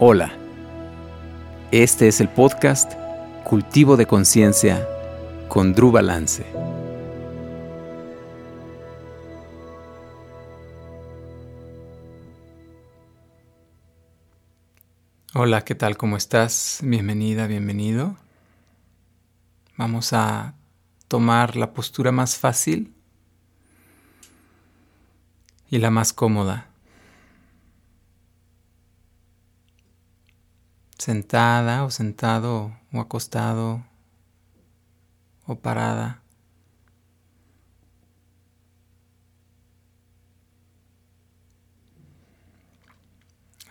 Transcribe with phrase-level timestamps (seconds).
[0.00, 0.32] Hola,
[1.70, 2.94] este es el podcast
[3.44, 4.84] Cultivo de Conciencia
[5.48, 6.44] con Drew Balance.
[15.34, 15.96] Hola, ¿qué tal?
[15.96, 16.80] ¿Cómo estás?
[16.82, 18.16] Bienvenida, bienvenido.
[19.78, 20.54] Vamos a
[21.06, 22.94] tomar la postura más fácil
[25.70, 26.68] y la más cómoda.
[30.98, 33.84] sentada o sentado o acostado
[35.46, 36.20] o parada.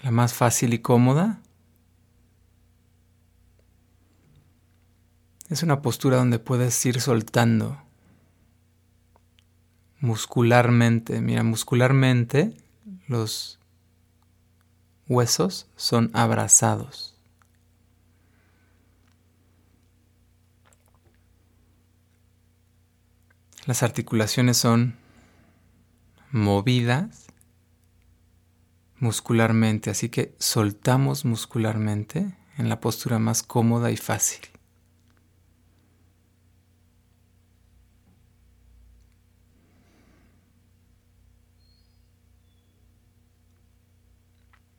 [0.01, 1.41] La más fácil y cómoda
[5.49, 7.81] es una postura donde puedes ir soltando
[9.99, 11.21] muscularmente.
[11.21, 12.53] Mira, muscularmente
[13.07, 13.59] los
[15.07, 17.15] huesos son abrazados.
[23.65, 24.95] Las articulaciones son
[26.31, 27.27] movidas
[28.99, 34.56] muscularmente, así que soltamos muscularmente en la postura más cómoda y fácil.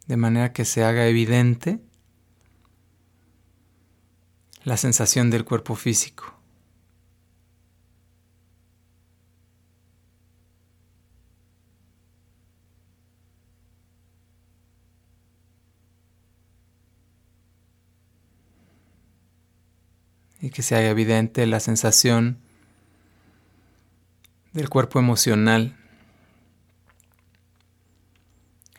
[0.08, 1.78] De manera que se haga evidente
[4.64, 6.34] la sensación del cuerpo físico.
[20.40, 22.38] y que se haga evidente la sensación
[24.52, 25.76] del cuerpo emocional.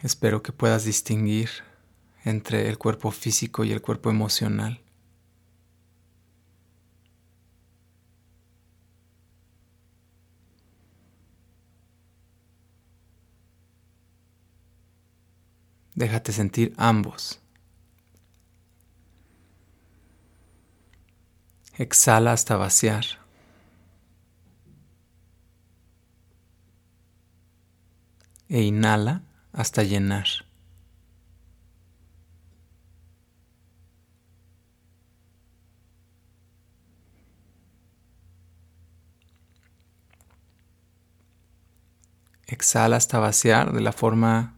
[0.02, 1.50] Espero que puedas distinguir
[2.24, 4.82] entre el cuerpo físico y el cuerpo emocional.
[15.96, 17.42] Déjate sentir ambos.
[21.78, 23.06] Exhala hasta vaciar.
[28.48, 29.24] E inhala
[29.54, 30.28] hasta llenar.
[42.48, 44.56] Exhala hasta vaciar de la forma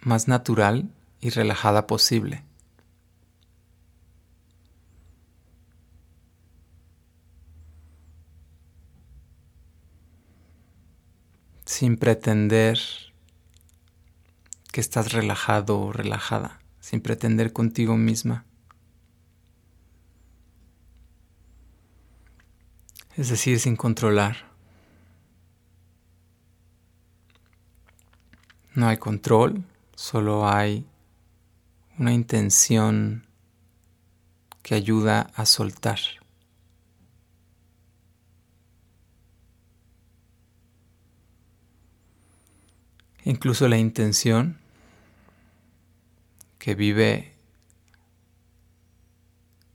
[0.00, 0.90] más natural
[1.20, 2.44] y relajada posible.
[11.64, 12.78] sin pretender
[14.74, 18.44] que estás relajado o relajada, sin pretender contigo misma.
[23.16, 24.50] Es decir, sin controlar.
[28.74, 29.62] No hay control,
[29.94, 30.84] solo hay
[31.96, 33.28] una intención
[34.64, 36.00] que ayuda a soltar.
[43.22, 44.63] Incluso la intención
[46.64, 47.34] que vive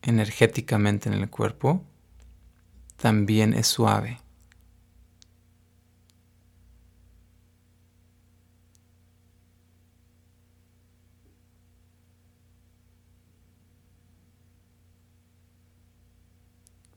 [0.02, 1.84] energéticamente en el cuerpo
[2.96, 4.18] también es suave.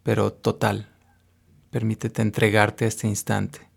[0.03, 0.89] pero total.
[1.71, 3.72] Permítete entregarte a este instante.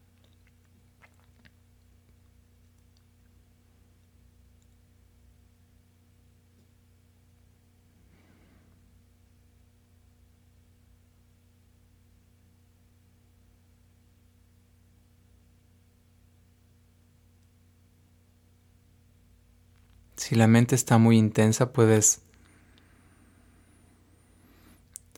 [20.26, 22.24] Si la mente está muy intensa, puedes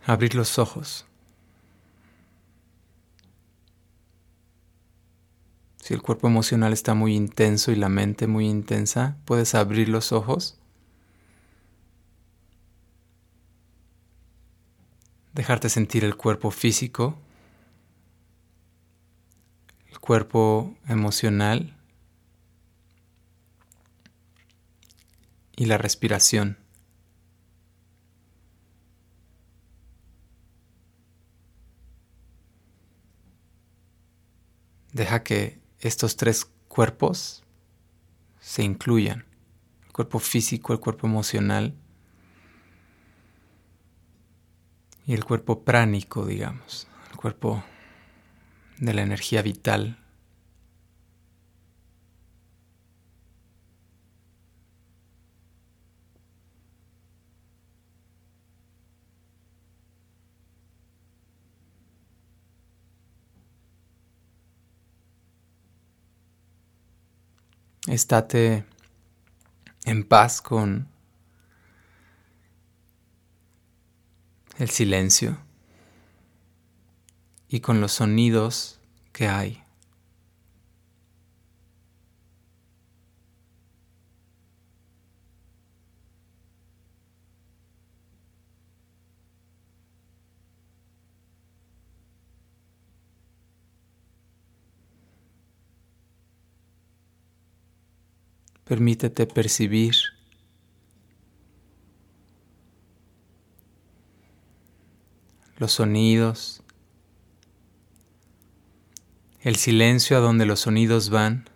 [0.05, 1.05] abrir los ojos.
[5.77, 10.11] Si el cuerpo emocional está muy intenso y la mente muy intensa, puedes abrir los
[10.11, 10.57] ojos.
[15.33, 17.17] Dejarte sentir el cuerpo físico,
[19.89, 21.76] el cuerpo emocional
[25.57, 26.59] y la respiración.
[34.93, 37.43] Deja que estos tres cuerpos
[38.39, 39.25] se incluyan,
[39.85, 41.75] el cuerpo físico, el cuerpo emocional
[45.05, 47.63] y el cuerpo pránico, digamos, el cuerpo
[48.77, 50.06] de la energía vital
[67.87, 68.65] estate
[69.85, 70.87] en paz con
[74.57, 75.37] el silencio
[77.47, 78.79] y con los sonidos
[79.13, 79.63] que hay.
[98.67, 99.95] Permítete percibir
[105.57, 106.63] los sonidos,
[109.41, 111.49] el silencio a donde los sonidos van.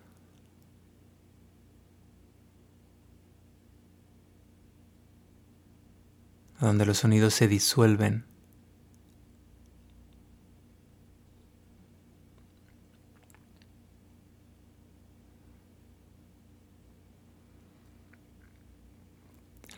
[6.60, 8.31] a donde los sonidos se disuelven.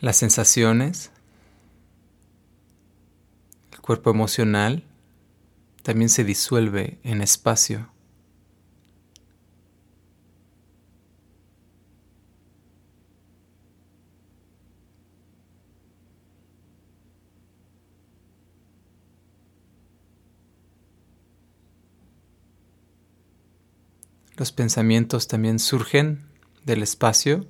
[0.04, 1.10] Las sensaciones,
[3.72, 4.84] el cuerpo emocional
[5.82, 7.88] también se disuelve en espacio.
[24.36, 26.26] Los pensamientos también surgen
[26.66, 27.46] del espacio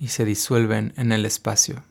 [0.00, 1.84] y se disuelven en el espacio.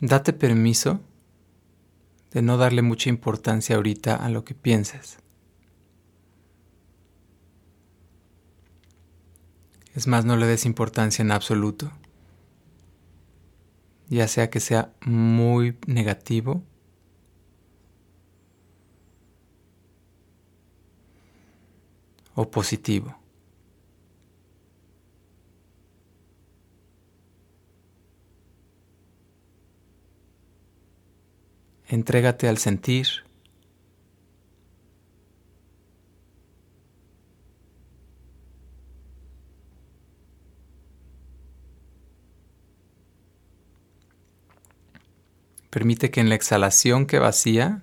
[0.00, 1.00] Date permiso
[2.32, 5.18] de no darle mucha importancia ahorita a lo que pienses.
[9.94, 11.92] Es más, no le des importancia en absoluto.
[14.08, 16.64] Ya sea que sea muy negativo
[22.34, 23.16] o positivo.
[31.86, 33.06] Entrégate al sentir.
[45.70, 47.82] Permite que en la exhalación que vacía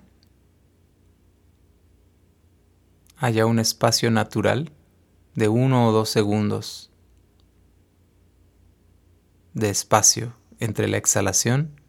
[3.22, 4.72] haya un espacio natural
[5.36, 6.90] de uno o dos segundos
[9.54, 11.80] de espacio entre la exhalación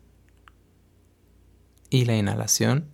[1.89, 2.87] y la inhalación.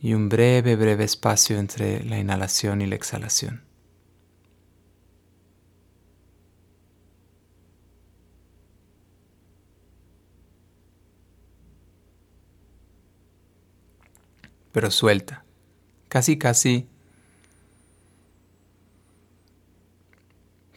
[0.00, 3.67] Y un breve, breve espacio entre la inhalación y la exhalación.
[14.78, 15.42] Pero suelta.
[16.08, 16.86] Casi, casi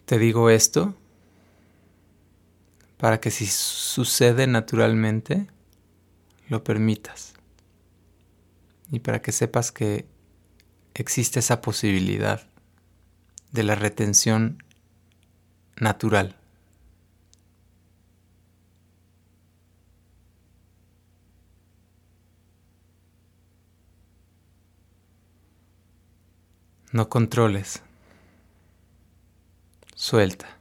[0.05, 0.95] te digo esto
[2.97, 5.45] para que si sucede naturalmente,
[6.49, 7.33] lo permitas.
[8.89, 10.07] Y para que sepas que
[10.95, 12.41] existe esa posibilidad
[13.51, 14.63] de la retención
[15.75, 16.40] natural.
[26.93, 27.83] No controles.
[29.95, 30.60] Suelta.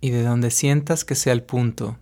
[0.00, 1.96] Y de donde sientas que sea el punto,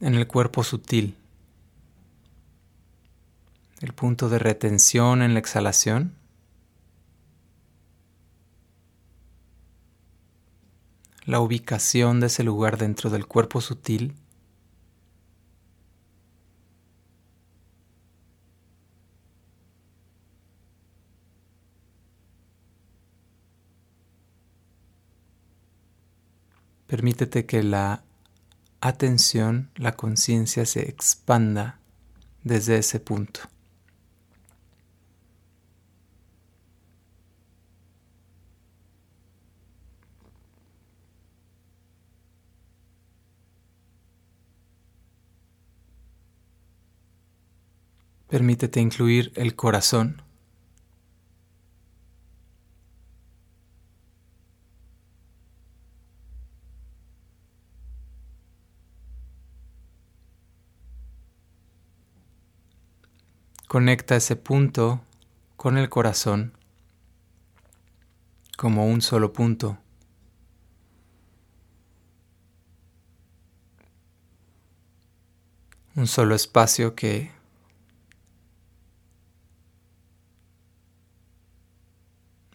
[0.00, 1.16] en el cuerpo sutil,
[3.80, 6.14] el punto de retención en la exhalación.
[11.26, 14.14] la ubicación de ese lugar dentro del cuerpo sutil
[26.86, 28.04] Permítete que la
[28.80, 31.80] atención, la conciencia se expanda
[32.44, 33.40] desde ese punto.
[48.28, 50.22] Permítete incluir el corazón
[63.76, 65.02] Conecta ese punto
[65.58, 66.54] con el corazón
[68.56, 69.76] como un solo punto.
[75.94, 77.30] Un solo espacio que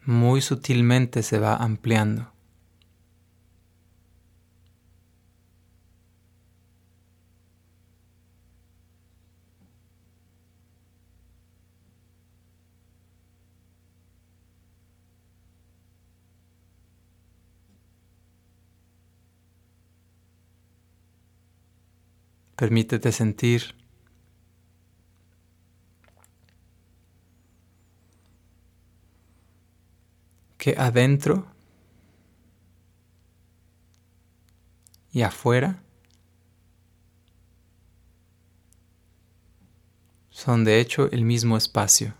[0.04, 2.31] muy sutilmente se va ampliando.
[22.62, 23.74] Permítete sentir
[30.58, 31.48] que adentro
[35.10, 35.82] y afuera
[40.30, 42.14] son de hecho el mismo espacio.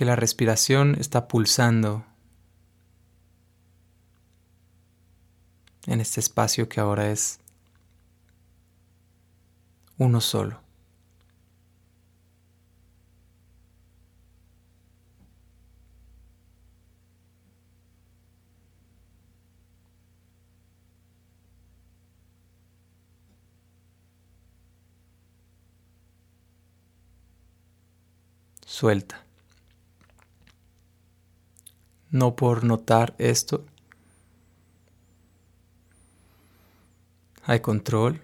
[0.00, 2.06] Que la respiración está pulsando
[5.86, 7.38] en este espacio que ahora es
[9.98, 10.58] uno solo.
[28.64, 29.29] Suelta.
[32.10, 33.64] No por notar esto,
[37.50, 38.22] Hay control.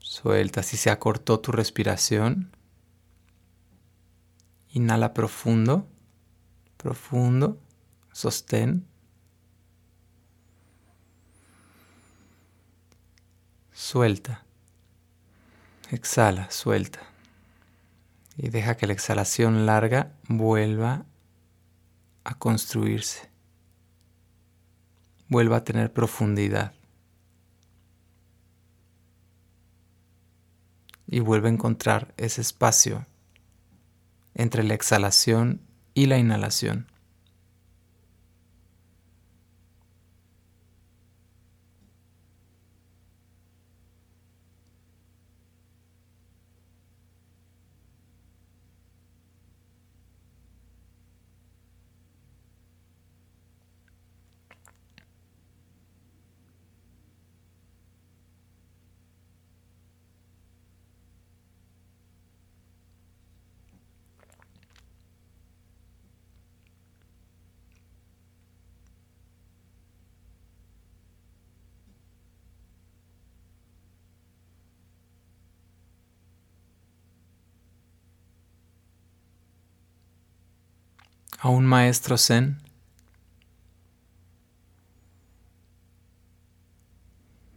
[0.00, 2.50] Suelta si se acortó tu respiración.
[4.70, 5.86] Inhala profundo,
[6.76, 7.60] profundo,
[8.12, 8.84] sostén.
[13.72, 14.44] Suelta.
[15.90, 17.11] Exhala, suelta.
[18.36, 21.04] Y deja que la exhalación larga vuelva
[22.24, 23.32] a construirse
[25.32, 26.74] vuelva a tener profundidad
[31.06, 33.06] y vuelve a encontrar ese espacio
[34.34, 35.62] entre la exhalación
[35.94, 36.91] y la inhalación.
[81.42, 82.62] A un maestro zen.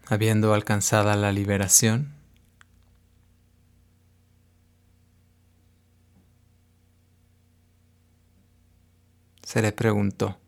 [0.07, 2.13] Habiendo alcanzada la liberación,
[9.43, 10.39] se le preguntó,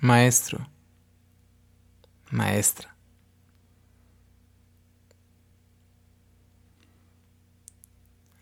[0.00, 0.66] Maestro,
[2.30, 2.96] maestra,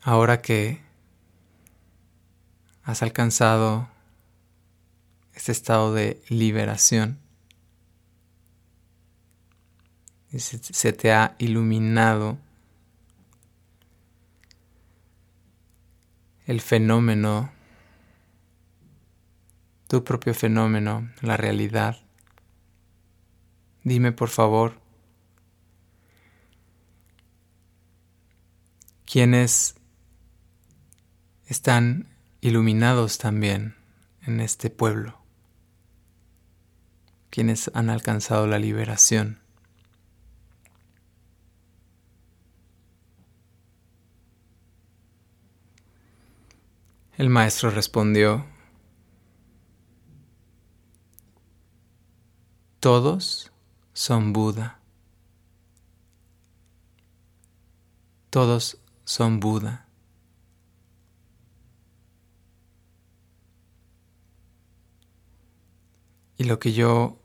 [0.08, 0.80] ahora que
[2.82, 3.90] has alcanzado
[5.34, 7.18] este estado de liberación.
[10.32, 12.38] Y se, te ha iluminado
[16.46, 17.52] el fenómeno,
[19.88, 21.98] tu propio fenómeno, la realidad.
[23.84, 24.80] Dime por favor,
[29.04, 29.77] ¿quiénes
[31.48, 32.06] están
[32.42, 33.74] iluminados también
[34.22, 35.18] en este pueblo,
[37.30, 39.40] quienes han alcanzado la liberación.
[47.16, 48.44] El maestro respondió,
[52.78, 53.50] todos
[53.94, 54.78] son Buda.
[58.30, 59.87] Todos son Buda.
[66.38, 67.18] Y lo que yo,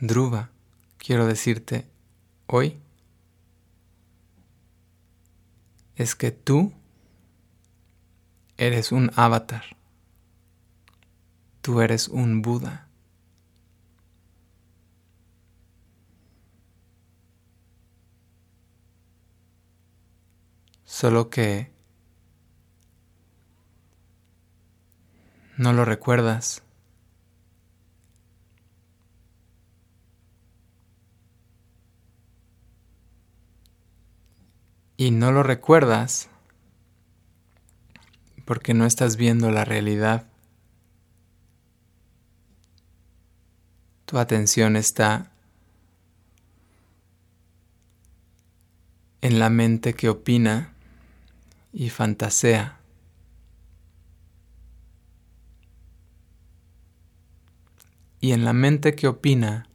[0.00, 0.50] Druva,
[0.96, 1.88] quiero decirte
[2.46, 2.78] hoy
[5.96, 6.72] es que tú
[8.56, 9.64] eres un avatar.
[11.60, 12.86] Tú eres un Buda.
[20.84, 21.72] Solo que
[25.56, 26.62] no lo recuerdas.
[34.98, 36.28] Y no lo recuerdas
[38.44, 40.26] porque no estás viendo la realidad.
[44.06, 45.30] Tu atención está
[49.20, 50.72] en la mente que opina
[51.72, 52.80] y fantasea.
[58.20, 59.68] Y en la mente que opina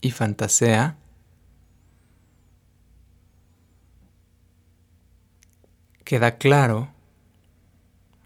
[0.00, 1.01] y fantasea,
[6.12, 6.90] queda claro,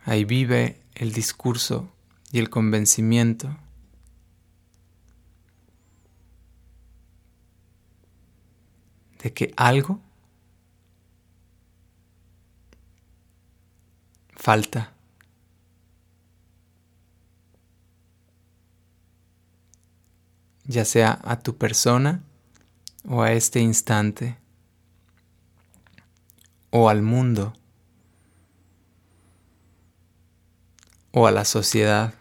[0.05, 1.89] ahí vive el discurso
[2.33, 3.57] y el convencimiento.
[9.23, 10.01] de que algo
[14.35, 14.93] falta.
[20.65, 22.25] ya sea a tu persona
[23.05, 24.37] o a este instante
[26.71, 27.53] o al mundo.
[31.19, 32.13] O a la sociedad.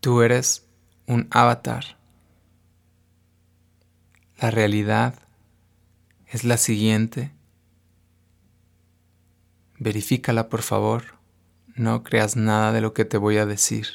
[0.00, 0.66] Tú eres
[1.06, 1.98] un avatar.
[4.40, 5.14] La realidad
[6.26, 7.32] es la siguiente.
[9.78, 11.19] Verifícala por favor.
[11.80, 13.86] No creas nada de lo que te voy a decir.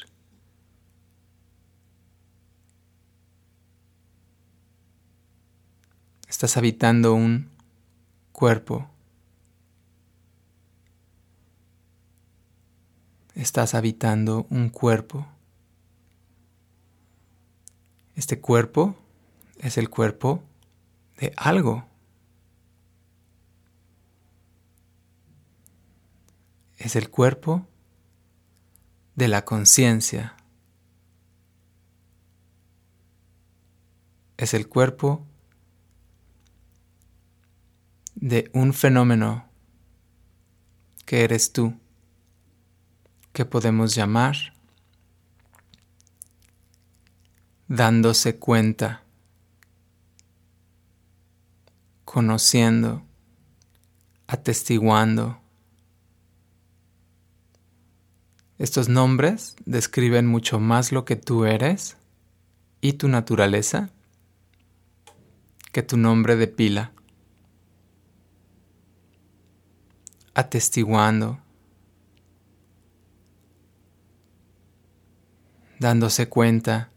[6.26, 7.48] Estás habitando un
[8.32, 8.90] cuerpo.
[13.36, 15.28] Estás habitando un cuerpo.
[18.16, 18.96] Este cuerpo
[19.60, 20.42] es el cuerpo
[21.18, 21.84] de algo.
[26.78, 27.64] Es el cuerpo
[29.16, 30.36] de la conciencia.
[34.36, 35.26] Es el cuerpo
[38.14, 39.48] de un fenómeno
[41.06, 41.74] que eres tú,
[43.32, 44.36] que podemos llamar
[47.68, 49.02] dándose cuenta,
[52.04, 53.02] conociendo,
[54.26, 55.40] atestiguando,
[58.58, 61.98] Estos nombres describen mucho más lo que tú eres
[62.80, 63.90] y tu naturaleza
[65.72, 66.92] que tu nombre de pila.
[70.32, 71.38] Atestiguando,
[75.78, 76.90] dándose cuenta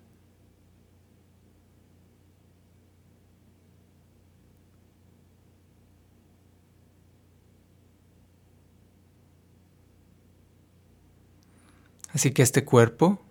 [12.13, 13.21] Así que este cuerpo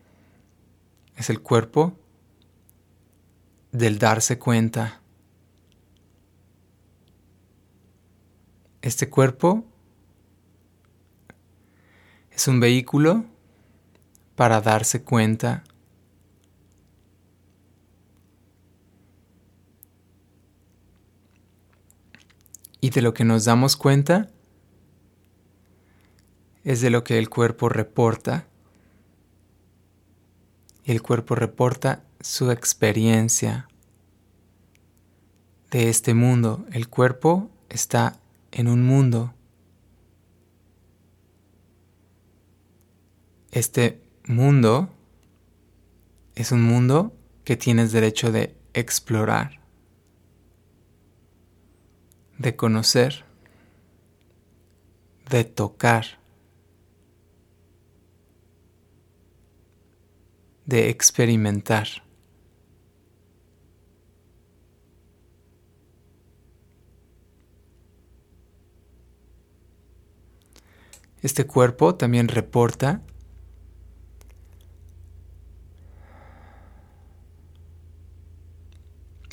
[1.16, 1.98] es el cuerpo
[3.72, 5.00] del darse cuenta.
[8.80, 9.64] Este cuerpo
[12.38, 13.24] Es un vehículo
[14.36, 15.64] para darse cuenta
[22.80, 24.30] y de lo que nos damos cuenta
[26.62, 28.47] es de lo que el cuerpo reporta.
[30.88, 33.68] Y el cuerpo reporta su experiencia
[35.70, 36.64] de este mundo.
[36.72, 38.18] El cuerpo está
[38.52, 39.34] en un mundo.
[43.50, 44.88] Este mundo
[46.34, 49.60] es un mundo que tienes derecho de explorar,
[52.38, 53.26] de conocer,
[55.28, 56.18] de tocar,
[60.68, 61.88] de experimentar.
[71.22, 73.00] Este cuerpo también reporta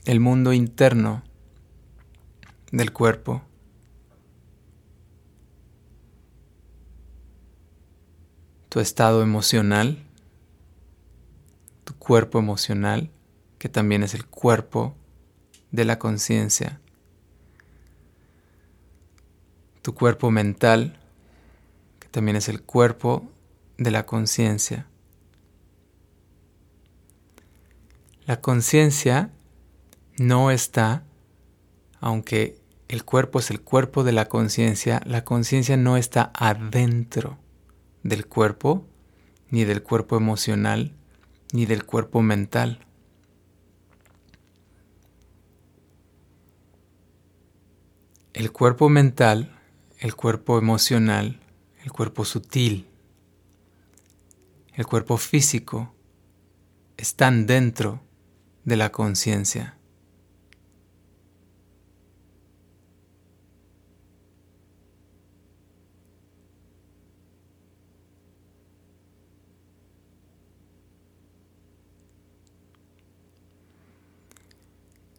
[0.05, 1.21] el mundo interno
[2.71, 3.43] del cuerpo.
[8.69, 10.04] Tu estado emocional,
[12.05, 13.09] cuerpo emocional,
[13.57, 14.95] que también es el cuerpo
[15.71, 16.79] de la conciencia.
[19.81, 20.99] Tu cuerpo mental,
[22.11, 23.27] también es el cuerpo
[23.79, 24.85] de la conciencia.
[28.27, 29.31] La conciencia
[30.19, 31.05] no está,
[31.99, 37.39] aunque el cuerpo es el cuerpo de la conciencia, la conciencia no está adentro
[38.03, 38.85] del cuerpo,
[39.49, 40.93] ni del cuerpo emocional,
[41.55, 42.79] ni del cuerpo mental.
[48.33, 49.57] El cuerpo mental,
[49.99, 51.39] el cuerpo emocional,
[51.83, 52.89] el cuerpo sutil,
[54.73, 55.95] el cuerpo físico,
[56.97, 58.01] están dentro
[58.65, 59.77] de la conciencia.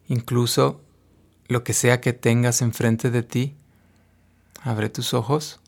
[0.09, 0.81] Incluso
[1.49, 3.55] lo que sea que tengas enfrente de ti,
[4.63, 5.61] abre tus ojos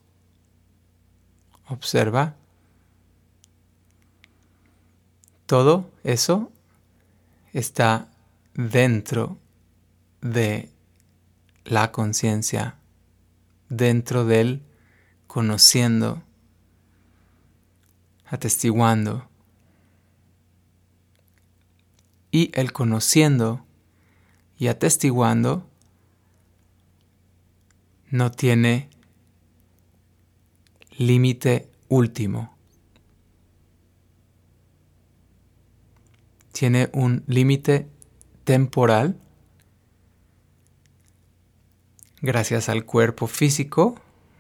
[1.68, 2.35] Observa.
[5.44, 6.51] Todo eso
[7.53, 8.09] está
[8.55, 9.38] dentro
[10.22, 10.70] de
[11.64, 12.77] la conciencia,
[13.68, 14.62] dentro del
[15.27, 16.22] conociendo,
[18.27, 19.29] atestiguando.
[22.31, 23.64] Y el conociendo
[24.59, 25.68] y atestiguando
[28.11, 28.88] no tiene
[30.97, 32.57] límite último.
[36.53, 37.88] Tiene un límite
[38.42, 39.21] temporal
[42.21, 43.94] gracias al cuerpo físico,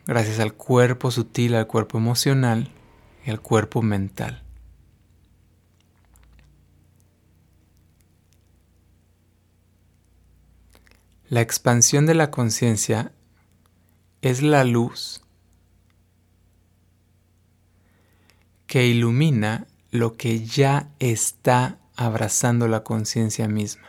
[0.06, 2.72] gracias al cuerpo sutil, al cuerpo emocional
[3.24, 4.47] y al cuerpo mental.
[11.30, 13.12] La expansión de la conciencia
[14.22, 15.22] es la luz
[18.66, 23.88] que ilumina lo que ya está abrazando la conciencia misma.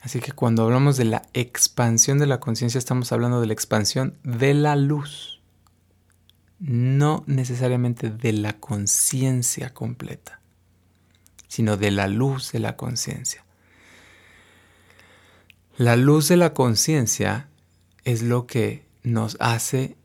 [0.00, 4.16] Así que cuando hablamos de la expansión de la conciencia estamos hablando de la expansión
[4.22, 5.40] de la luz,
[6.60, 10.40] no necesariamente de la conciencia completa,
[11.48, 13.44] sino de la luz de la conciencia.
[15.80, 17.48] La luz de la conciencia
[18.04, 19.96] es lo que nos hace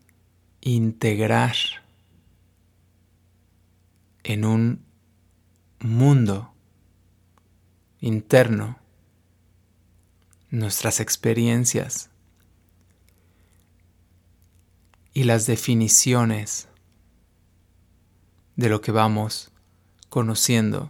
[0.61, 1.57] integrar
[4.23, 4.85] en un
[5.79, 6.53] mundo
[7.99, 8.79] interno
[10.49, 12.09] nuestras experiencias
[15.13, 16.69] y las definiciones
[18.55, 19.51] de lo que vamos
[20.07, 20.89] conociendo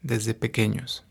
[0.00, 1.04] desde pequeños.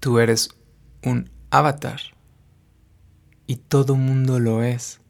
[0.00, 0.48] Tú eres
[1.04, 2.00] un avatar
[3.46, 5.00] y todo mundo lo es.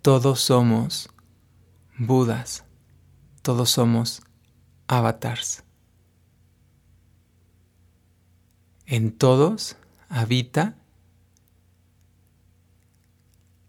[0.00, 1.10] Todos somos
[1.98, 2.64] Budas,
[3.42, 4.22] todos somos
[4.86, 5.64] avatars.
[8.86, 9.76] En todos
[10.08, 10.76] habita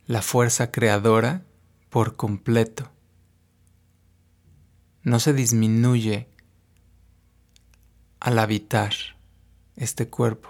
[0.06, 1.46] la fuerza creadora
[1.90, 2.90] por completo.
[5.04, 6.30] No se disminuye
[8.20, 9.17] al habitar
[9.78, 10.50] este cuerpo.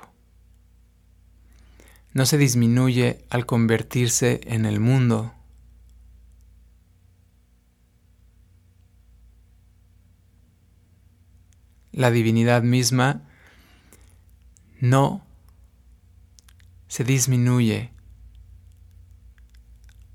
[2.14, 5.34] No se disminuye al convertirse en el mundo.
[11.92, 13.22] La divinidad misma
[14.80, 15.26] no
[16.88, 17.92] se disminuye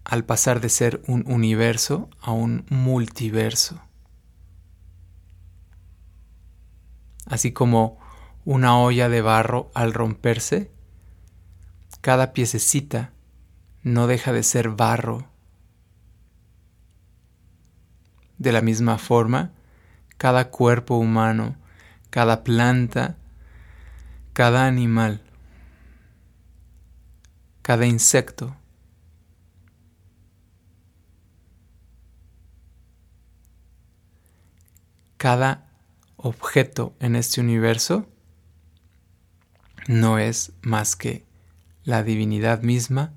[0.05, 3.81] al pasar de ser un universo a un multiverso.
[7.27, 8.02] Así como
[8.45, 10.71] una olla de barro al romperse,
[12.01, 13.13] cada piececita
[13.83, 15.29] no deja de ser barro.
[18.39, 19.53] De la misma forma,
[20.17, 21.57] cada cuerpo humano,
[22.11, 23.17] cada planta,
[24.33, 25.23] cada animal,
[27.63, 28.57] cada insecto,
[35.17, 35.69] cada
[36.17, 38.12] objeto en este universo
[39.89, 41.25] no es más que
[41.85, 43.13] la divinidad misma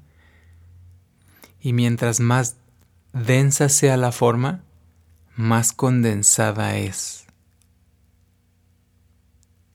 [1.59, 2.57] y mientras más
[3.13, 4.63] densa sea la forma,
[5.35, 7.25] más condensada es.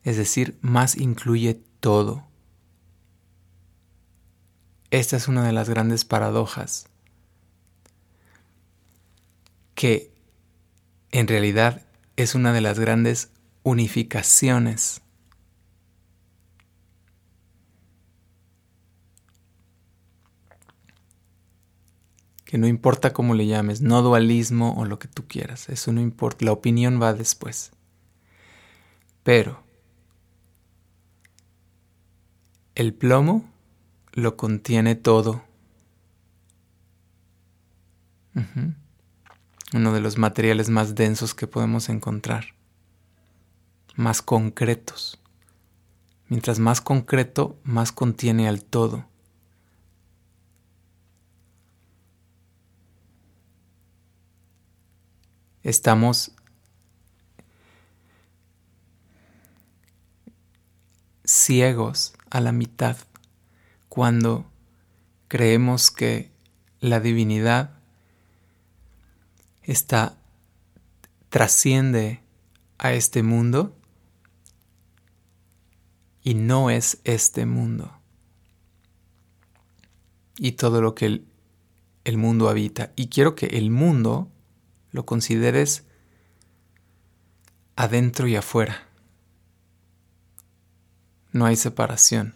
[0.02, 2.26] Es decir, más incluye todo.
[4.90, 6.88] Esta es una de las grandes paradojas
[9.74, 10.12] que
[11.10, 13.30] en realidad es una de las grandes
[13.62, 15.00] unificaciones.
[22.50, 26.00] Que no importa cómo le llames, no dualismo o lo que tú quieras, eso no
[26.00, 27.70] importa, la opinión va después.
[29.22, 29.62] Pero
[32.74, 33.48] el plomo
[34.14, 35.44] lo contiene todo
[39.72, 42.46] uno de los materiales más densos que podemos encontrar,
[43.94, 45.20] más concretos.
[46.26, 49.09] Mientras más concreto, más contiene al todo.
[55.62, 56.32] Estamos
[61.24, 62.96] ciegos a la mitad
[63.88, 64.50] cuando
[65.28, 66.30] creemos que
[66.80, 67.70] la divinidad
[69.62, 70.16] está
[71.28, 72.20] trasciende
[72.78, 73.76] a este mundo
[76.22, 77.92] y no es este mundo.
[80.38, 81.26] Y todo lo que el,
[82.04, 82.92] el mundo habita.
[82.96, 84.28] Y quiero que el mundo
[84.92, 85.84] lo consideres
[87.76, 88.88] adentro y afuera.
[91.32, 92.34] No hay separación.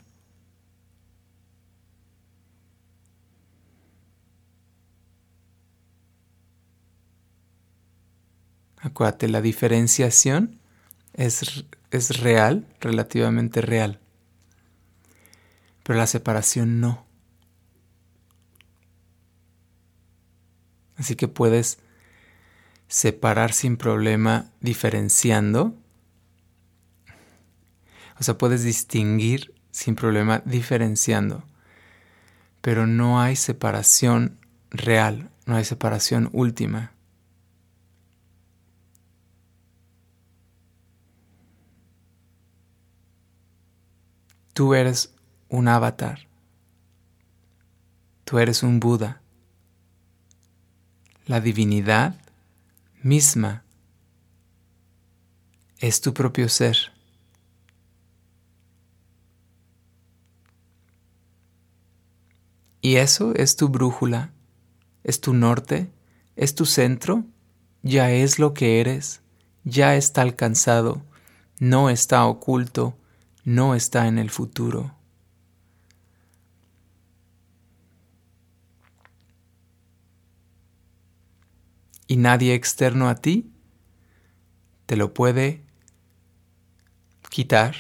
[8.79, 10.61] Acuérdate, la diferenciación
[11.15, 13.99] es, es real, relativamente real,
[15.83, 17.07] pero la separación no.
[20.97, 21.79] Así que puedes
[22.95, 25.75] separar sin problema diferenciando.
[28.21, 31.43] O sea, puedes distinguir sin problema diferenciando.
[32.61, 34.39] Pero no hay separación
[34.71, 36.93] real, no hay separación última.
[44.53, 45.13] Tú eres
[45.49, 46.29] un avatar.
[48.25, 49.21] Tú eres un Buda.
[51.27, 52.21] La divinidad
[53.05, 53.65] misma
[55.79, 56.91] es tu propio ser.
[62.81, 64.33] Y eso es tu brújula,
[65.03, 65.91] es tu norte,
[66.35, 67.25] es tu centro,
[67.83, 69.21] ya es lo que eres,
[69.65, 71.03] ya está alcanzado,
[71.59, 72.97] no está oculto,
[73.45, 74.97] no está en el futuro.
[82.07, 83.51] Y nadie externo a ti
[84.87, 85.63] te lo puede
[87.31, 87.75] quitar,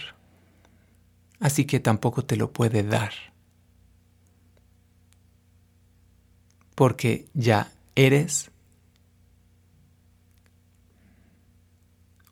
[1.38, 3.12] así que tampoco te lo puede dar.
[6.74, 8.50] Porque ya eres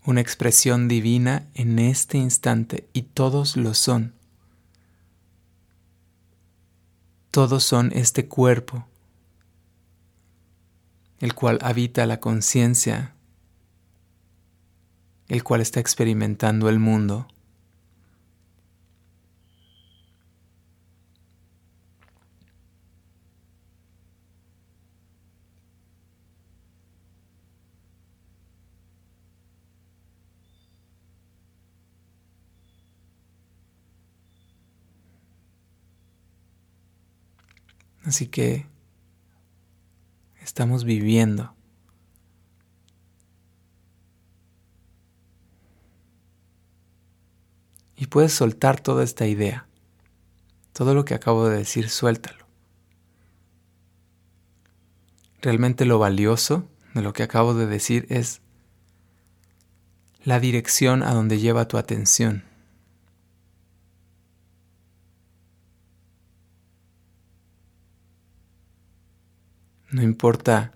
[0.05, 4.15] una expresión divina en este instante y todos lo son.
[7.31, 8.87] Todos son este cuerpo,
[11.23, 13.15] el cual habita la conciencia,
[15.29, 17.29] el cual está experimentando el mundo.
[38.05, 38.72] Así que
[40.43, 41.55] estamos viviendo.
[47.97, 49.67] Y puedes soltar toda esta idea.
[50.73, 52.47] Todo lo que acabo de decir, suéltalo.
[55.41, 58.41] Realmente lo valioso de lo que acabo de decir es
[60.25, 62.45] la dirección a donde lleva tu atención.
[69.93, 70.73] No importa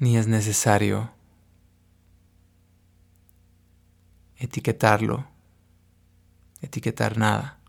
[0.00, 1.12] ni es necesario
[4.34, 5.28] etiquetarlo,
[6.60, 7.60] etiquetar nada.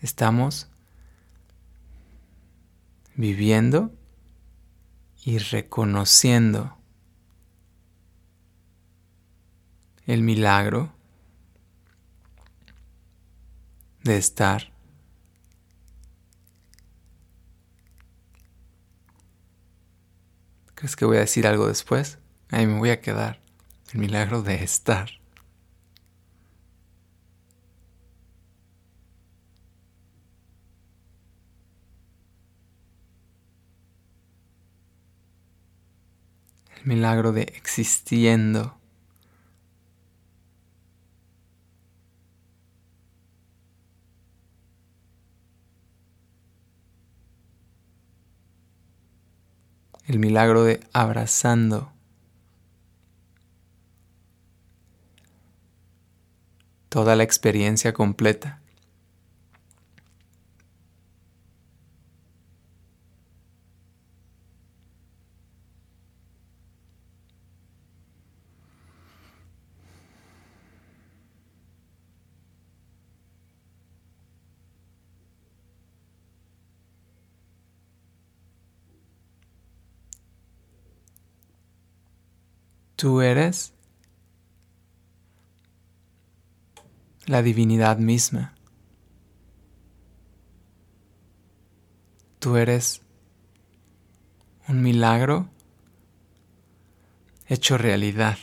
[0.00, 0.68] Estamos
[3.14, 3.90] viviendo
[5.24, 6.76] y reconociendo
[10.04, 10.92] el milagro
[14.04, 14.77] de estar
[20.78, 22.18] ¿Crees que voy a decir algo después?
[22.50, 23.40] Ahí me voy a quedar.
[23.92, 25.10] El milagro de estar.
[36.76, 38.77] El milagro de existiendo.
[50.08, 51.92] El milagro de abrazando.
[56.88, 58.62] Toda la experiencia completa.
[82.98, 83.74] Tú eres
[87.26, 88.56] la divinidad misma.
[92.40, 93.02] Tú eres
[94.66, 95.48] un milagro
[97.46, 98.36] hecho realidad.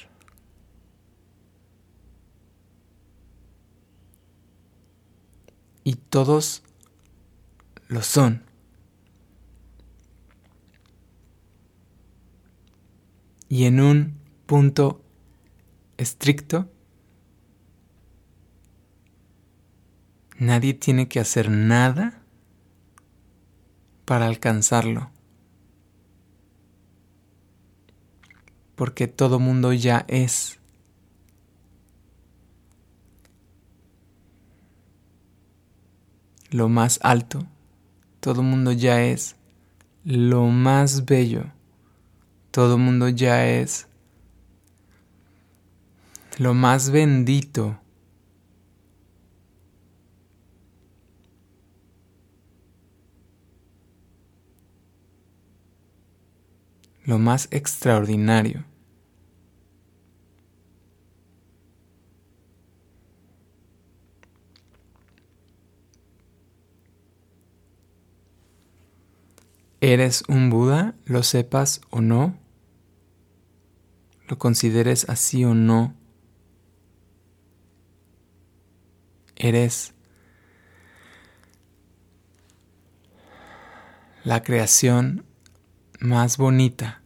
[5.84, 6.64] Y todos
[7.90, 8.46] lo son.
[13.50, 15.02] Y en un punto
[15.98, 16.70] estricto,
[20.38, 22.22] nadie tiene que hacer nada
[24.06, 25.10] para alcanzarlo.
[28.76, 30.60] Porque todo mundo ya es.
[36.52, 37.46] Lo más alto,
[38.20, 39.36] todo mundo ya es
[40.06, 41.46] lo más bello,
[42.52, 43.88] todo mundo ya es
[46.38, 47.80] lo más bendito.
[57.06, 58.66] Lo más extraordinario.
[69.82, 70.96] ¿Eres un Buda?
[71.06, 72.36] ¿Lo sepas o no?
[74.28, 75.94] ¿Lo consideres así o no?
[79.36, 79.94] Eres
[84.24, 85.26] la creación
[86.00, 87.02] más bonita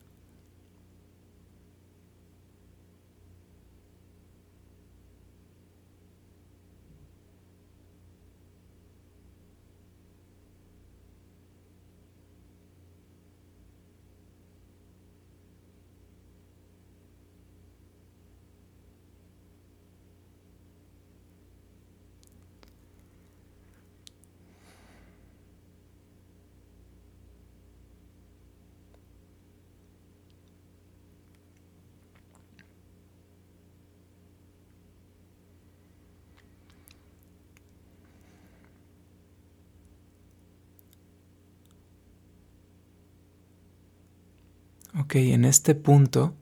[44.98, 46.34] Ok, en este punto,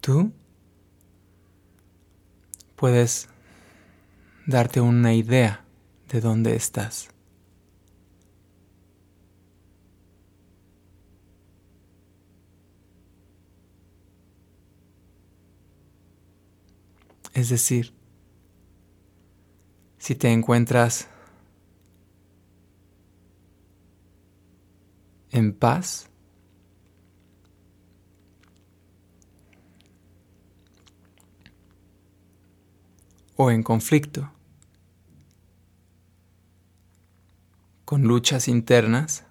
[0.00, 0.32] tú
[2.76, 3.28] puedes
[4.46, 5.64] darte una idea
[6.08, 7.08] de dónde estás.
[17.32, 17.92] Es decir,
[19.98, 21.08] si te encuentras
[25.32, 26.08] en paz,
[33.36, 34.30] o en conflicto,
[37.84, 39.24] con luchas internas.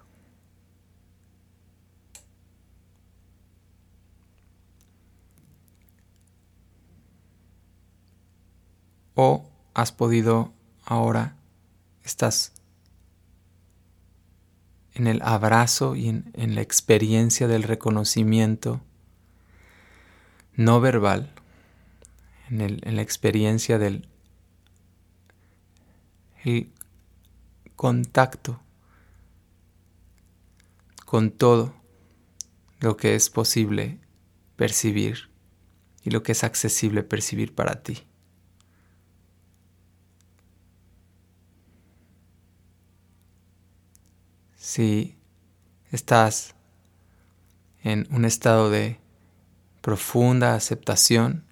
[9.15, 10.53] O has podido
[10.85, 11.35] ahora,
[12.03, 12.53] estás
[14.93, 18.81] en el abrazo y en, la experiencia del reconocimiento
[20.55, 21.32] no verbal,
[22.61, 24.07] en, la experiencia del
[26.43, 26.69] el
[27.75, 28.61] contacto
[31.05, 31.73] con todo
[32.79, 33.99] lo que es posible
[34.55, 35.29] percibir
[36.03, 38.05] y lo que es accesible percibir para ti.
[44.73, 45.17] si
[45.91, 46.55] estás
[47.83, 48.97] en un estado de
[49.81, 51.45] profunda aceptación,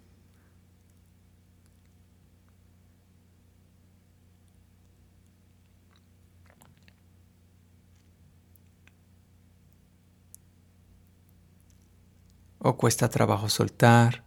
[12.62, 14.24] o cuesta trabajo soltar.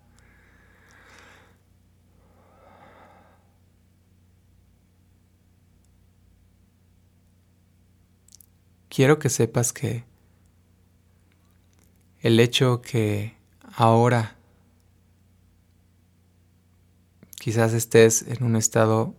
[8.95, 10.05] quiero que sepas que
[12.21, 13.37] el hecho que
[13.77, 14.37] ahora
[17.41, 19.17] quizás estés en un estado,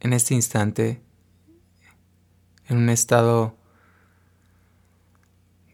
[0.00, 1.02] en este instante,
[2.66, 3.58] en un estado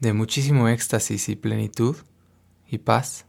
[0.01, 1.95] de muchísimo éxtasis y plenitud
[2.67, 3.25] y paz.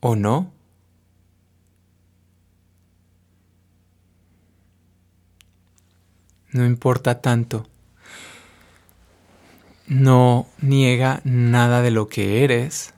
[0.00, 0.52] ¿O no?
[6.52, 7.66] no importa tanto.
[9.86, 12.94] No niega nada de lo que eres.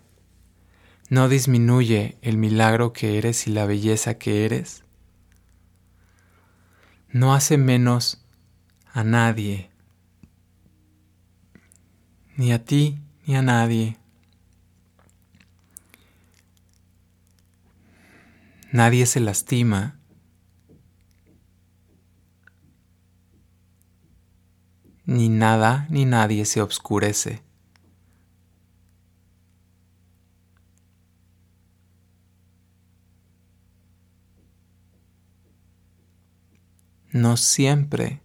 [1.09, 4.84] No disminuye el milagro que eres y la belleza que eres.
[7.15, 8.27] No hace menos
[8.93, 9.71] a nadie.
[12.37, 13.97] Ni a ti ni a nadie.
[18.73, 19.97] Nadie se lastima
[25.07, 27.44] ni nada ni nadie se obscurece.
[37.15, 38.21] No siempre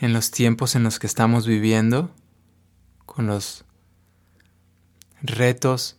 [0.00, 2.14] en los tiempos en los que estamos viviendo,
[3.04, 3.66] con los
[5.20, 5.98] retos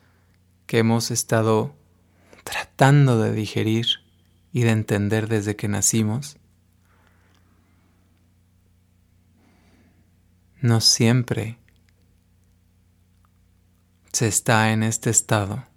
[0.66, 1.76] que hemos estado
[2.44, 3.86] tratando de digerir
[4.52, 6.38] y de entender desde que nacimos,
[10.60, 11.60] no siempre
[14.12, 15.72] se está en este estado.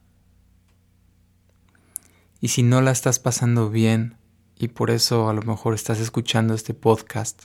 [2.46, 4.18] Y si no la estás pasando bien
[4.56, 7.42] y por eso a lo mejor estás escuchando este podcast,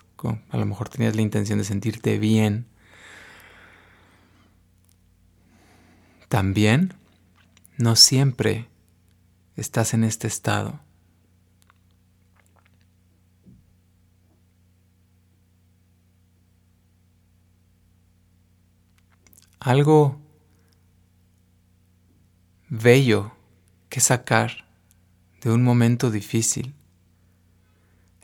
[0.52, 2.68] a lo mejor tenías la intención de sentirte bien,
[6.30, 6.93] también
[7.80, 8.70] no siempre
[9.56, 10.80] estás en este estado.
[19.60, 20.22] algo
[22.70, 23.32] bello
[23.89, 24.70] que sacar
[25.42, 26.74] de un momento difícil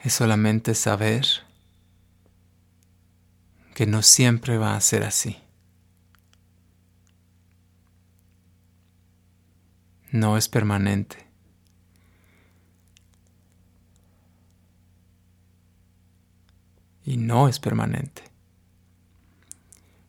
[0.04, 1.26] es solamente saber
[3.74, 5.38] que no siempre va a ser así.
[10.12, 11.28] No es permanente.
[17.04, 18.24] Y no es permanente.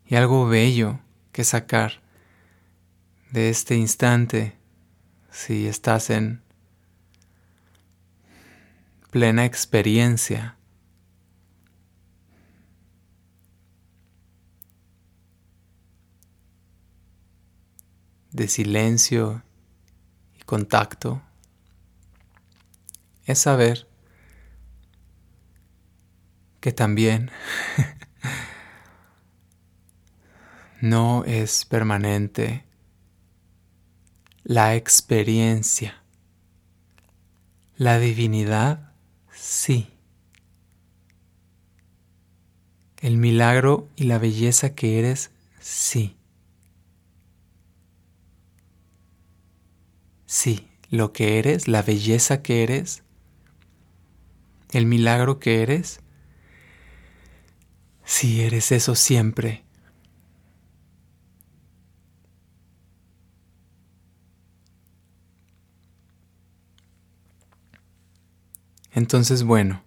[0.07, 1.01] Y algo bello
[1.33, 2.01] que sacar
[3.31, 4.57] de este instante
[5.31, 6.43] si estás en
[9.11, 10.57] plena experiencia
[18.31, 19.43] de silencio
[20.39, 21.23] y contacto
[23.25, 23.89] es saber
[26.61, 27.31] que también
[30.81, 32.65] no es permanente.
[34.45, 36.03] La experiencia,
[37.77, 38.88] la divinidad,
[39.49, 39.89] sí.
[43.01, 45.31] El milagro y la belleza que eres,
[45.61, 46.19] sí.
[50.27, 53.03] sí, lo que eres, la belleza que eres,
[54.73, 56.01] el milagro que eres,
[58.05, 59.65] sí eres eso siempre.
[68.99, 69.81] Entonces, bueno,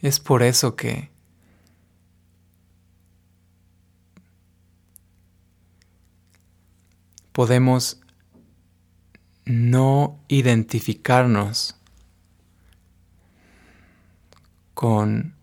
[0.00, 1.10] es por eso que
[7.32, 8.00] podemos
[9.44, 11.76] no identificarnos
[14.72, 15.34] con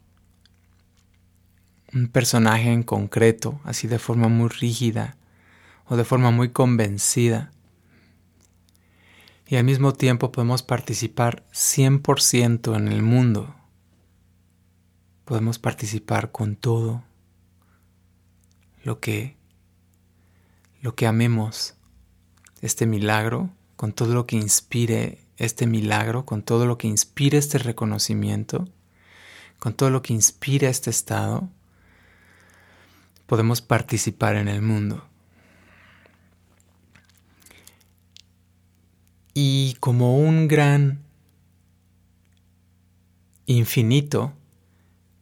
[1.94, 5.18] un personaje en concreto, así de forma muy rígida
[5.86, 7.52] o de forma muy convencida.
[9.52, 13.54] Y al mismo tiempo podemos participar 100% en el mundo.
[15.26, 17.04] Podemos participar con todo
[18.86, 19.36] lo que
[20.82, 21.74] lo que amemos
[22.62, 27.58] este milagro, con todo lo que inspire este milagro, con todo lo que inspire este
[27.58, 28.70] reconocimiento,
[29.60, 31.50] con todo lo que inspire este estado,
[33.26, 35.11] podemos participar en el mundo.
[39.34, 41.04] Y como un gran
[43.46, 44.34] infinito,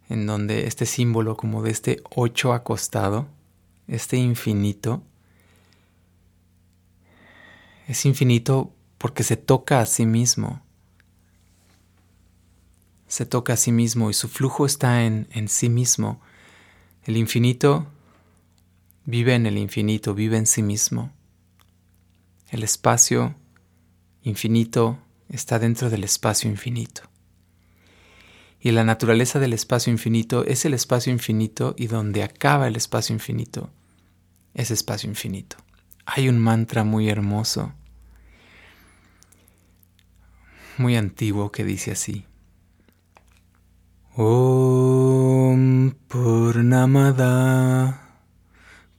[0.08, 3.28] en donde este símbolo como de este ocho acostado,
[3.88, 5.04] este infinito,
[7.88, 10.62] es infinito porque se toca a sí mismo.
[13.08, 16.22] Se toca a sí mismo y su flujo está en, en sí mismo.
[17.04, 17.88] El infinito
[19.06, 21.12] vive en el infinito, vive en sí mismo.
[22.50, 23.36] El espacio
[24.24, 25.00] infinito
[25.30, 27.04] está dentro del espacio infinito.
[28.60, 33.14] Y la naturaleza del espacio infinito es el espacio infinito y donde acaba el espacio
[33.14, 33.70] infinito
[34.54, 35.58] es espacio infinito.
[36.06, 37.74] Hay un mantra muy hermoso
[40.80, 42.26] muy antiguo que dice así.
[44.16, 48.00] Om Purnamada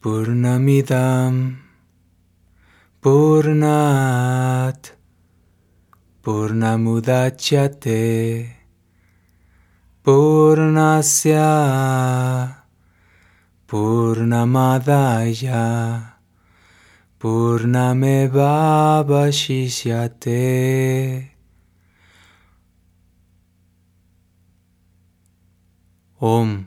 [0.01, 1.63] Purnamidam
[3.01, 4.89] Purnat
[6.31, 8.47] Purnamudachyate
[10.05, 11.49] Purnasya
[13.67, 15.65] Purnamadaya
[17.19, 20.39] Purnameva Vashishyate
[26.21, 26.67] Om.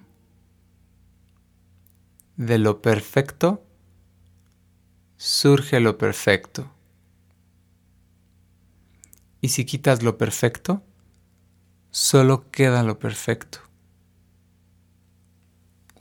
[2.35, 3.63] De lo perfecto
[5.15, 6.82] surge lo perfecto.
[9.43, 10.81] Y si quitas lo perfecto,
[11.91, 13.59] solo queda lo perfecto.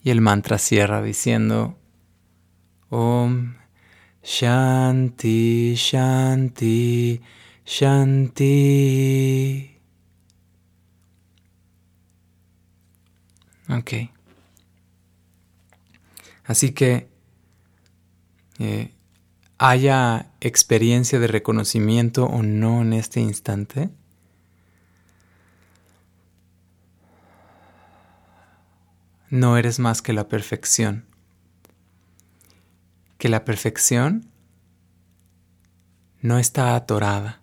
[0.00, 1.76] Y el mantra cierra diciendo
[2.88, 3.56] Om
[4.22, 7.20] Shanti Shanti
[7.66, 9.00] Shanti.
[13.68, 13.92] Ok.
[16.44, 17.08] Así que
[18.60, 18.94] eh,
[19.64, 23.90] haya experiencia de reconocimiento o no en este instante,
[29.30, 31.06] no eres más que la perfección.
[33.18, 34.28] Que la perfección
[36.22, 37.40] no está atorada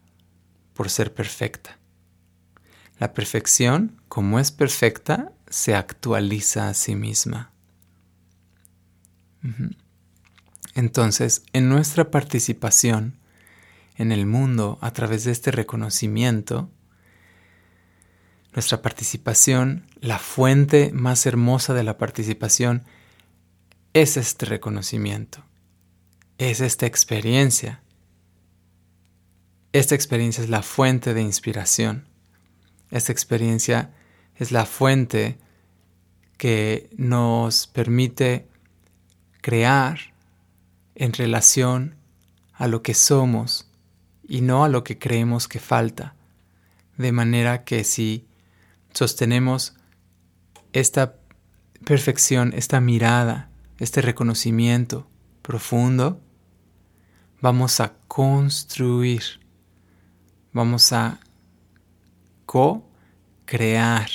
[0.73, 1.77] por ser perfecta.
[2.97, 7.53] La perfección, como es perfecta, se actualiza a sí misma.
[10.79, 13.19] Entonces, en nuestra participación
[13.97, 16.69] en el mundo a través de este reconocimiento,
[18.53, 22.85] nuestra participación, la fuente más hermosa de la participación,
[23.91, 25.43] es este reconocimiento,
[26.37, 27.83] es esta experiencia.
[29.73, 32.07] Esta experiencia es la fuente de inspiración.
[32.89, 33.93] Esta experiencia
[34.35, 35.39] es la fuente
[36.37, 38.47] que nos permite
[39.41, 40.17] crear
[40.99, 41.95] en relación
[42.53, 43.71] a lo que somos
[44.27, 46.13] y no a lo que creemos que falta.
[46.97, 48.27] De manera que si
[48.93, 49.75] sostenemos
[50.73, 51.15] esta
[51.85, 55.07] perfección, esta mirada, este reconocimiento
[55.41, 56.19] profundo,
[57.39, 59.23] vamos a construir,
[60.51, 61.21] vamos a
[62.45, 64.09] co-crear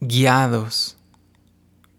[0.00, 0.99] guiados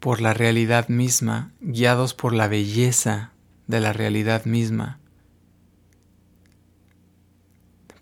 [0.01, 3.33] por la realidad misma, guiados por la belleza
[3.67, 4.99] de la realidad misma,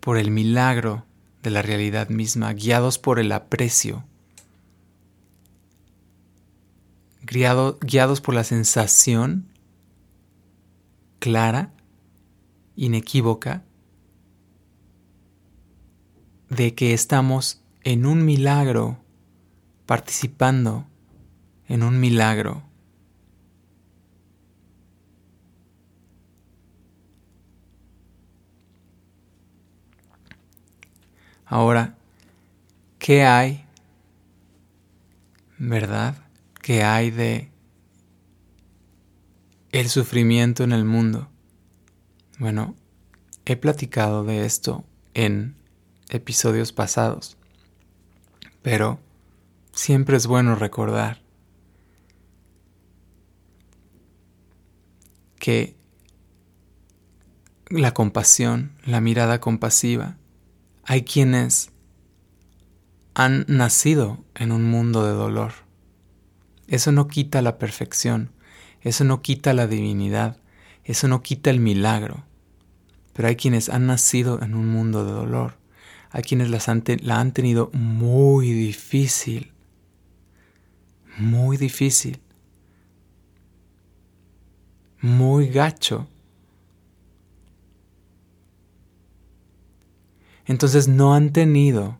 [0.00, 1.04] por el milagro
[1.42, 4.02] de la realidad misma, guiados por el aprecio,
[7.20, 9.46] guiados por la sensación
[11.18, 11.70] clara,
[12.76, 13.62] inequívoca,
[16.48, 18.96] de que estamos en un milagro,
[19.84, 20.86] participando
[21.70, 22.64] en un milagro.
[31.46, 31.96] Ahora,
[32.98, 33.64] ¿qué hay?
[35.58, 36.16] ¿Verdad?
[36.60, 37.52] ¿Qué hay de
[39.70, 41.30] el sufrimiento en el mundo?
[42.40, 42.74] Bueno,
[43.44, 45.54] he platicado de esto en
[46.08, 47.36] episodios pasados,
[48.60, 48.98] pero
[49.72, 51.29] siempre es bueno recordar
[55.40, 55.74] que
[57.68, 60.16] la compasión, la mirada compasiva,
[60.84, 61.70] hay quienes
[63.14, 65.52] han nacido en un mundo de dolor.
[66.68, 68.30] Eso no quita la perfección,
[68.82, 70.36] eso no quita la divinidad,
[70.84, 72.24] eso no quita el milagro.
[73.12, 75.58] Pero hay quienes han nacido en un mundo de dolor,
[76.10, 79.52] hay quienes la han tenido muy difícil,
[81.18, 82.20] muy difícil,
[85.00, 86.06] muy gacho.
[90.46, 91.98] Entonces no han tenido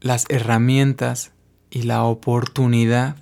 [0.00, 1.32] las herramientas
[1.70, 3.16] y la oportunidad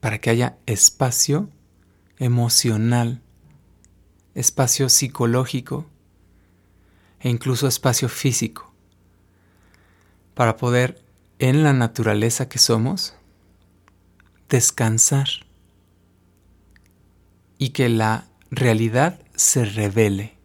[0.00, 1.48] para que haya espacio
[2.18, 3.22] emocional,
[4.34, 5.86] espacio psicológico
[7.20, 8.72] e incluso espacio físico
[10.34, 11.02] para poder
[11.38, 13.14] en la naturaleza que somos
[14.48, 15.28] descansar
[17.58, 20.36] y que la realidad se revele.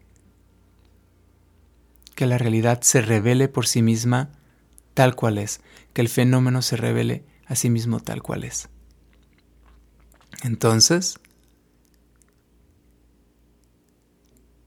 [2.14, 4.30] Que la realidad se revele por sí misma
[4.94, 5.60] tal cual es,
[5.92, 8.68] que el fenómeno se revele a sí mismo tal cual es.
[10.42, 11.18] Entonces,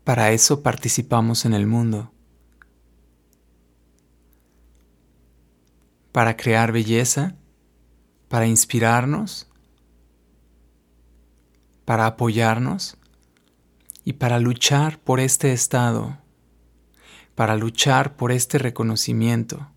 [0.04, 2.12] para eso participamos en el mundo,
[6.12, 7.36] para crear belleza,
[8.28, 9.48] para inspirarnos,
[11.86, 12.98] para apoyarnos
[14.04, 16.18] y para luchar por este estado
[17.36, 19.70] para luchar por este reconocimiento.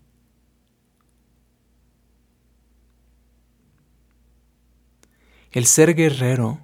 [5.51, 6.61] El ser guerrero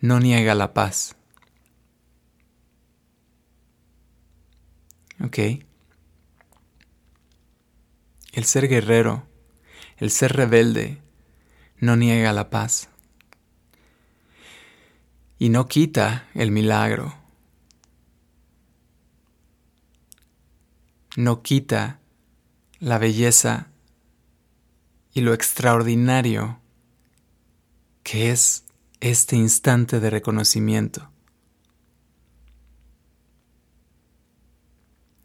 [0.00, 1.16] no niega la paz.
[5.22, 5.38] ¿Ok?
[8.32, 9.28] El ser guerrero,
[10.00, 11.00] el ser rebelde,
[11.78, 12.88] no niega la paz.
[15.38, 17.20] Y no quita el milagro.
[21.16, 22.00] no quita
[22.78, 23.68] la belleza
[25.12, 26.60] y lo extraordinario
[28.02, 28.64] que es
[29.00, 31.10] este instante de reconocimiento.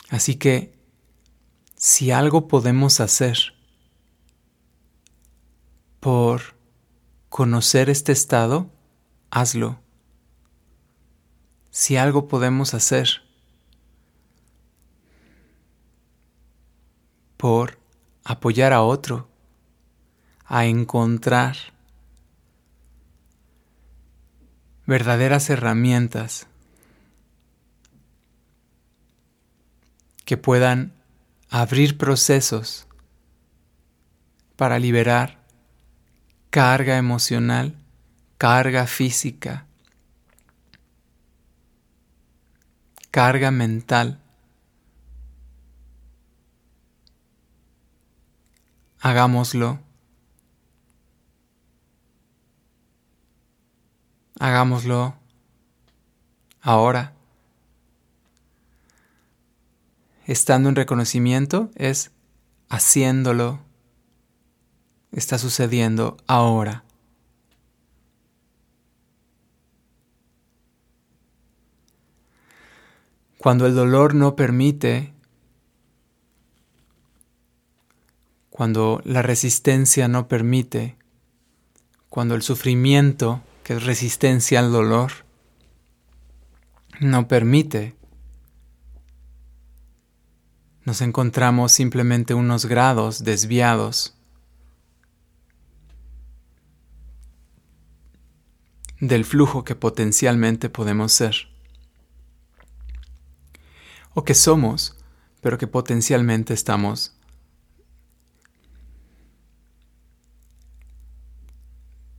[0.10, 0.74] Así que,
[1.76, 3.55] si algo podemos hacer
[6.06, 6.54] por
[7.30, 8.70] conocer este estado,
[9.32, 9.80] hazlo.
[11.72, 13.24] Si algo podemos hacer
[17.38, 17.80] por
[18.24, 19.28] apoyar a otro,
[20.46, 21.58] a encontrar
[24.86, 26.46] verdaderas herramientas
[30.24, 30.94] que puedan
[31.50, 32.86] abrir procesos
[34.56, 35.45] para liberar
[36.56, 37.76] carga emocional,
[38.38, 39.66] carga física,
[43.12, 44.22] carga mental
[49.02, 49.80] Hagámoslo.
[54.40, 55.14] Hagámoslo
[56.62, 57.12] ahora.
[60.26, 62.12] Estando en reconocimiento es
[62.70, 63.65] haciéndolo.
[65.16, 66.84] Está sucediendo ahora.
[73.38, 75.14] Cuando el dolor no permite
[78.50, 80.98] cuando la resistencia no permite,
[82.10, 85.12] cuando el sufrimiento, que es resistencia al dolor,
[87.00, 87.96] no permite,
[90.84, 94.16] nos encontramos simplemente unos grados desviados
[99.00, 101.50] del flujo que potencialmente podemos ser.
[104.14, 104.98] O que somos,
[105.42, 107.12] pero que potencialmente estamos.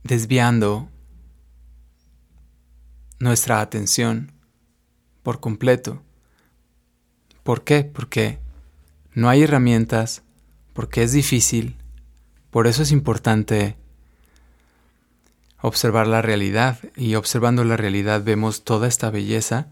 [0.07, 0.89] desviando
[3.19, 4.31] nuestra atención
[5.21, 6.01] por completo.
[7.43, 7.83] ¿Por qué?
[7.83, 8.39] Porque
[9.13, 10.23] no hay herramientas,
[10.73, 11.75] porque es difícil,
[12.51, 13.75] por eso es importante
[15.61, 19.67] observar la realidad y observando la realidad vemos toda esta belleza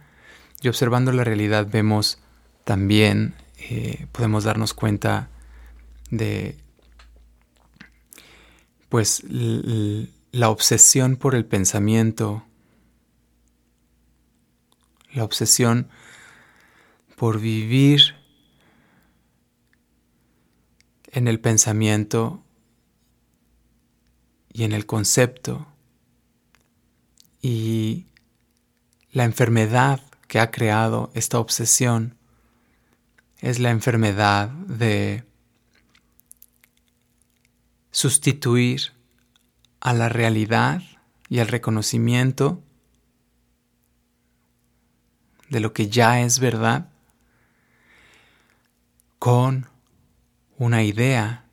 [0.62, 2.20] y observando la realidad vemos
[2.64, 5.30] también, eh, podemos darnos cuenta
[6.10, 6.58] de
[8.90, 12.44] pues la obsesión por el pensamiento,
[15.12, 15.90] la obsesión
[17.16, 18.16] por vivir
[21.12, 22.44] en el pensamiento
[24.52, 25.68] y en el concepto
[27.46, 28.08] y
[29.12, 32.18] la enfermedad que ha creado esta obsesión
[33.40, 35.24] es la enfermedad de
[37.92, 38.94] sustituir
[39.80, 40.82] a la realidad
[41.30, 42.64] y al reconocimiento
[45.48, 46.90] de lo que ya es verdad
[49.20, 49.70] con
[50.58, 51.45] una idea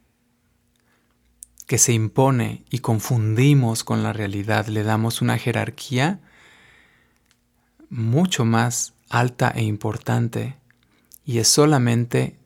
[1.72, 6.20] que se impone y confundimos con la realidad, le damos una jerarquía
[7.88, 10.58] mucho más alta e importante
[11.24, 12.38] y es solamente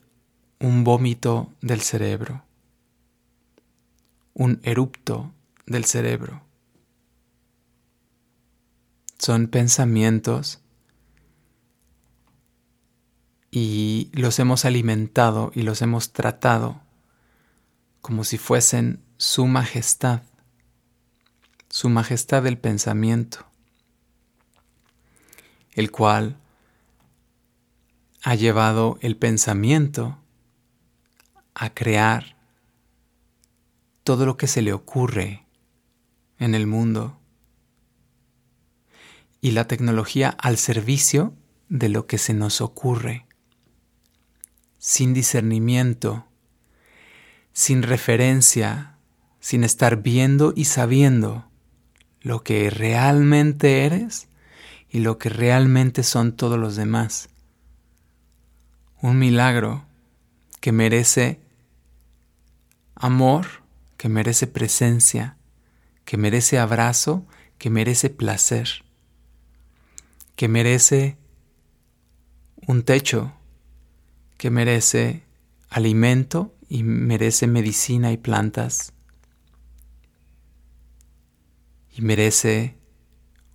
[0.60, 2.44] un vómito del cerebro,
[4.32, 5.34] un erupto
[5.66, 6.42] del cerebro.
[9.18, 10.60] Son pensamientos
[13.50, 16.80] y los hemos alimentado y los hemos tratado
[18.00, 20.22] como si fuesen su majestad,
[21.70, 23.46] su majestad del pensamiento,
[25.72, 26.36] el cual
[28.22, 30.18] ha llevado el pensamiento
[31.54, 32.36] a crear
[34.02, 35.46] todo lo que se le ocurre
[36.38, 37.18] en el mundo.
[39.40, 41.34] Y la tecnología al servicio
[41.68, 43.26] de lo que se nos ocurre,
[44.78, 46.26] sin discernimiento,
[47.52, 48.95] sin referencia,
[49.46, 51.48] sin estar viendo y sabiendo
[52.20, 54.26] lo que realmente eres
[54.90, 57.28] y lo que realmente son todos los demás.
[59.00, 59.84] Un milagro
[60.58, 61.38] que merece
[62.96, 63.46] amor,
[63.96, 65.36] que merece presencia,
[66.04, 67.24] que merece abrazo,
[67.56, 68.84] que merece placer,
[70.34, 71.18] que merece
[72.66, 73.32] un techo,
[74.38, 75.22] que merece
[75.70, 78.92] alimento y merece medicina y plantas.
[81.96, 82.76] Y merece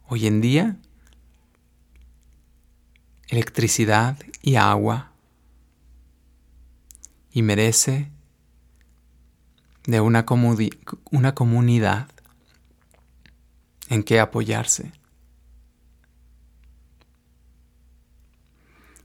[0.08, 0.80] hoy en día
[3.28, 5.12] electricidad y agua.
[7.32, 8.12] Y merece
[9.84, 10.26] de una,
[11.12, 12.10] una comunidad
[13.90, 14.92] en qué apoyarse.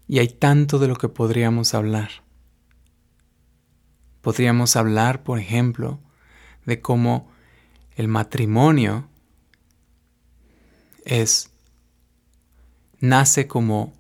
[0.09, 2.09] Y hay tanto de lo que podríamos hablar.
[4.23, 6.01] Podríamos hablar, por ejemplo,
[6.65, 7.31] de cómo
[7.97, 9.11] el matrimonio
[11.07, 11.51] es
[13.01, 13.95] nace como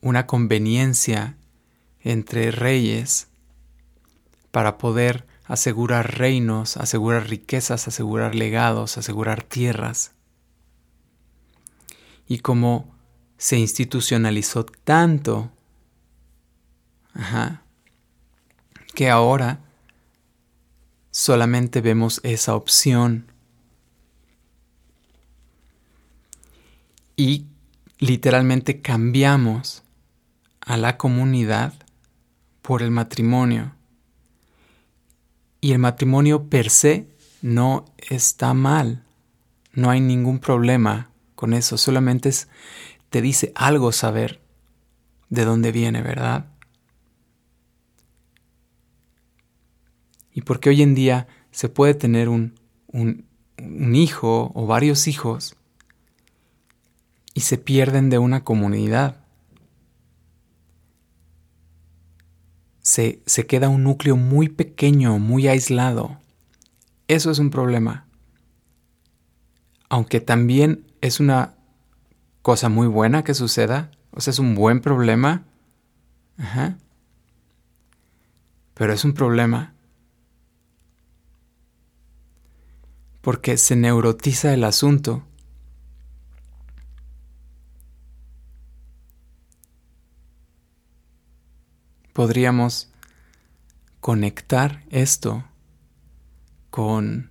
[0.00, 1.36] una conveniencia
[2.00, 3.28] entre reyes
[4.50, 10.12] para poder asegurar reinos, asegurar riquezas, asegurar legados, asegurar tierras.
[12.26, 12.94] Y como
[13.38, 15.50] se institucionalizó tanto,
[18.94, 19.60] que ahora
[21.10, 23.32] solamente vemos esa opción.
[27.18, 27.46] Y
[27.98, 29.82] literalmente cambiamos
[30.60, 31.74] a la comunidad
[32.62, 33.74] por el matrimonio.
[35.60, 37.08] Y el matrimonio per se
[37.42, 39.02] no está mal.
[39.72, 41.76] No hay ningún problema con eso.
[41.76, 42.30] Solamente
[43.10, 44.40] te dice algo saber
[45.28, 46.46] de dónde viene, ¿verdad?
[50.32, 52.54] Y porque hoy en día se puede tener un,
[52.86, 53.24] un,
[53.58, 55.57] un hijo o varios hijos
[57.38, 59.16] y se pierden de una comunidad.
[62.88, 66.18] se, queda un núcleo muy pequeño, muy aislado.
[67.06, 68.08] Eso es un problema.
[69.88, 71.54] Aunque también es una
[72.42, 75.44] cosa muy buena que suceda, o sea, es un buen problema.
[76.38, 76.76] Ajá.
[78.74, 79.74] Pero es un problema.
[83.20, 85.27] Porque se neurotiza el asunto.
[92.18, 92.88] Podríamos
[94.00, 95.44] conectar esto
[96.68, 97.30] con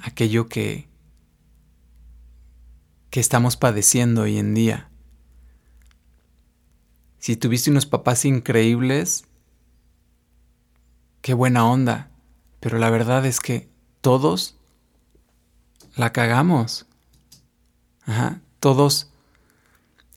[0.00, 0.86] aquello que,
[3.10, 4.88] que estamos padeciendo hoy en día.
[7.18, 9.24] Si tuviste unos papás increíbles,
[11.22, 12.08] qué buena onda,
[12.60, 13.68] pero la verdad es que
[14.00, 14.54] todos
[15.96, 16.86] la cagamos.
[18.60, 19.10] Todos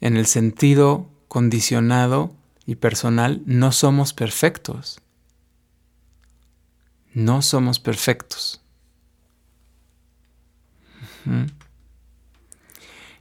[0.02, 2.38] en el sentido condicionado
[2.70, 5.02] y personal no somos perfectos.
[7.16, 8.62] No somos perfectos.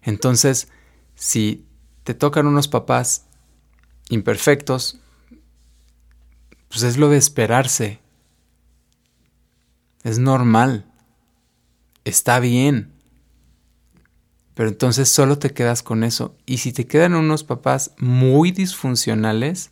[0.02, 0.68] Entonces,
[1.14, 1.66] si
[2.04, 3.24] te tocan unos papás
[4.10, 5.00] imperfectos,
[6.68, 8.00] pues es lo de esperarse.
[10.02, 10.84] Es normal.
[12.04, 12.97] Está bien.
[14.58, 16.36] Pero entonces solo te quedas con eso.
[16.44, 19.70] Y si te quedan unos papás muy disfuncionales,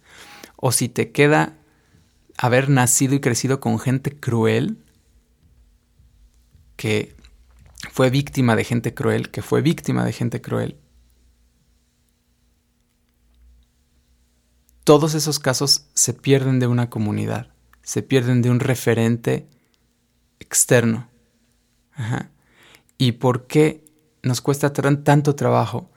[0.54, 1.58] o si te queda
[2.38, 4.78] haber nacido y crecido con gente cruel,
[6.76, 7.16] que
[7.90, 10.76] fue víctima de gente cruel, que fue víctima de gente cruel.
[14.84, 19.48] Todos esos casos se pierden de una comunidad, se pierden de un referente
[20.38, 21.08] externo.
[22.98, 23.85] ¿Y por qué
[24.26, 25.88] nos cuesta tanto trabajo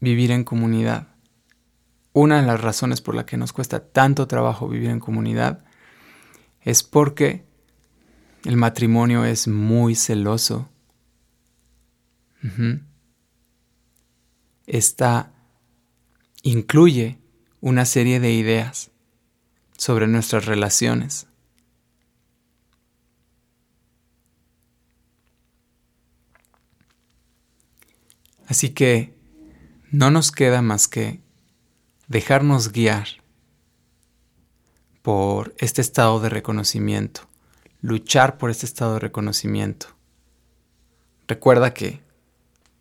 [0.00, 1.08] vivir en comunidad?
[2.12, 5.64] Una de las razones por la que nos cuesta tanto trabajo vivir en comunidad
[6.60, 7.46] es porque
[8.44, 10.68] el matrimonio es muy celoso.
[14.66, 15.32] Esta
[16.42, 17.18] incluye
[17.62, 18.90] una serie de ideas
[19.78, 21.27] sobre nuestras relaciones.
[28.48, 29.14] Así que
[29.90, 31.20] no nos queda más que
[32.08, 33.06] dejarnos guiar
[35.02, 37.28] por este estado de reconocimiento,
[37.82, 39.88] luchar por este estado de reconocimiento.
[41.26, 42.00] Recuerda que,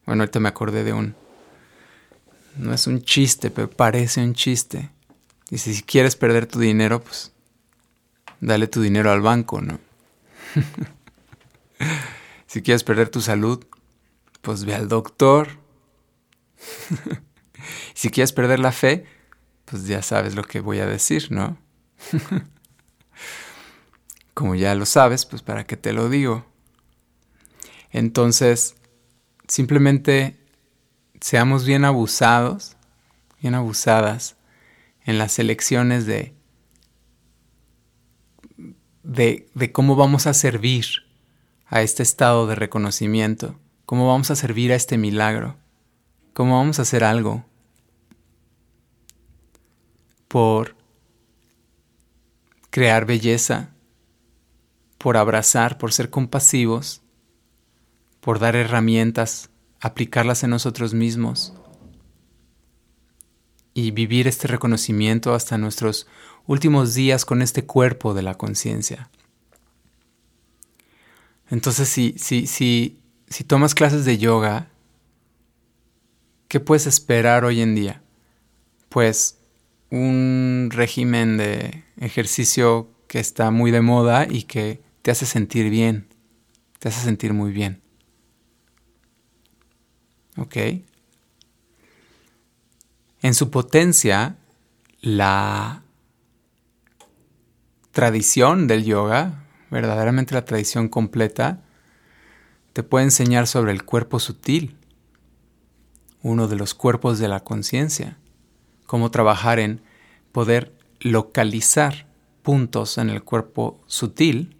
[0.05, 1.15] bueno, ahorita me acordé de un,
[2.55, 4.89] no es un chiste, pero parece un chiste.
[5.49, 7.33] Dice, si quieres perder tu dinero, pues
[8.39, 9.79] dale tu dinero al banco, ¿no?
[12.47, 13.65] si quieres perder tu salud,
[14.41, 15.49] pues ve al doctor.
[17.93, 19.05] si quieres perder la fe,
[19.65, 21.57] pues ya sabes lo que voy a decir, ¿no?
[24.33, 26.45] Como ya lo sabes, pues para qué te lo digo.
[27.91, 28.75] Entonces,
[29.47, 30.37] simplemente
[31.19, 32.77] seamos bien abusados,
[33.41, 34.37] bien abusadas
[35.03, 36.35] en las elecciones de,
[39.03, 40.85] de, de cómo vamos a servir
[41.65, 45.55] a este estado de reconocimiento, cómo vamos a servir a este milagro,
[46.33, 47.45] cómo vamos a hacer algo
[50.27, 50.75] por
[52.69, 53.69] crear belleza,
[54.97, 57.01] por abrazar, por ser compasivos,
[58.19, 61.53] por dar herramientas, aplicarlas en nosotros mismos
[63.73, 66.07] y vivir este reconocimiento hasta nuestros
[66.45, 69.09] últimos días con este cuerpo de la conciencia.
[71.49, 74.69] Entonces, si, si, si, si tomas clases de yoga,
[76.47, 78.01] ¿qué puedes esperar hoy en día?
[78.89, 79.39] Pues
[79.89, 86.07] un régimen de ejercicio que está muy de moda y que te hace sentir bien,
[86.79, 87.81] te hace sentir muy bien.
[90.37, 90.57] ¿Ok?
[93.21, 94.37] En su potencia,
[95.01, 95.83] la
[97.91, 101.63] tradición del yoga, verdaderamente la tradición completa,
[102.77, 104.77] te puede enseñar sobre el cuerpo sutil,
[106.21, 108.19] uno de los cuerpos de la conciencia
[108.85, 109.81] cómo trabajar en
[110.31, 112.05] poder localizar
[112.43, 114.57] puntos en el cuerpo sutil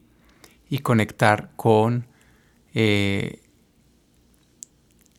[0.67, 2.07] y conectar con
[2.73, 3.43] eh,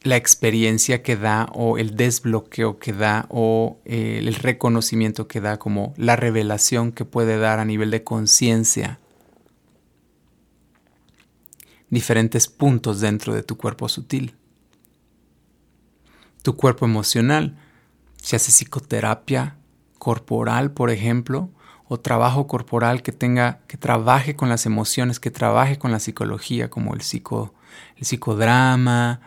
[0.03, 5.61] la experiencia que da o el desbloqueo que da o eh, el reconocimiento que da
[5.61, 8.99] como la revelación que puede dar a nivel de conciencia
[11.91, 14.34] diferentes puntos dentro de tu cuerpo sutil.
[16.43, 17.57] Tu cuerpo emocional
[18.16, 19.57] se hace psicoterapia
[19.99, 21.51] corporal, por ejemplo,
[21.89, 26.68] o trabajo corporal que tenga, que trabaje con las emociones, que trabaje con la psicología,
[26.68, 27.55] como el, psico,
[27.97, 29.20] el psicodrama,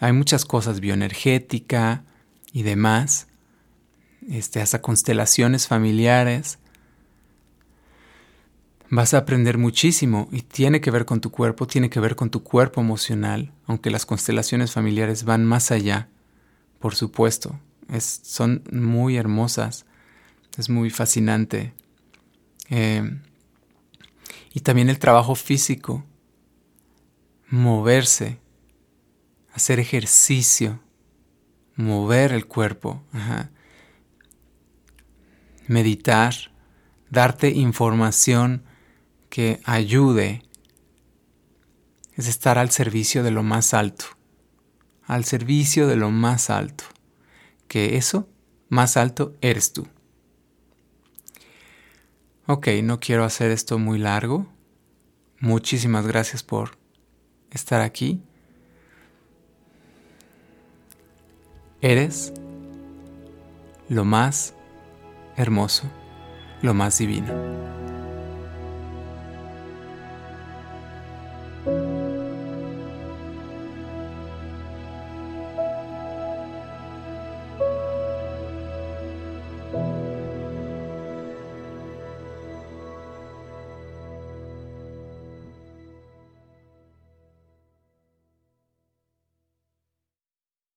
[0.00, 2.04] hay muchas cosas, bioenergética
[2.52, 3.26] y demás,
[4.28, 6.58] este, hasta constelaciones familiares.
[8.90, 12.30] Vas a aprender muchísimo y tiene que ver con tu cuerpo, tiene que ver con
[12.30, 16.08] tu cuerpo emocional, aunque las constelaciones familiares van más allá,
[16.78, 17.58] por supuesto,
[17.98, 19.86] son muy hermosas,
[20.58, 21.72] es muy fascinante.
[22.68, 23.20] Eh,
[24.52, 26.04] y también el trabajo físico,
[27.48, 28.38] moverse,
[29.52, 30.80] hacer ejercicio,
[31.76, 33.02] mover el cuerpo,
[35.66, 36.34] meditar,
[37.10, 38.62] darte información
[39.34, 40.44] que ayude,
[42.14, 44.04] es estar al servicio de lo más alto,
[45.02, 46.84] al servicio de lo más alto,
[47.66, 48.28] que eso
[48.68, 49.88] más alto eres tú.
[52.46, 54.46] Ok, no quiero hacer esto muy largo.
[55.40, 56.78] Muchísimas gracias por
[57.50, 58.22] estar aquí.
[61.80, 62.32] Eres
[63.88, 64.54] lo más
[65.36, 65.90] hermoso,
[66.62, 67.83] lo más divino.